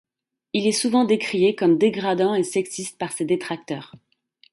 [0.53, 3.93] Il est souvent décrié comme dégradant et sexiste par ses détracteurs.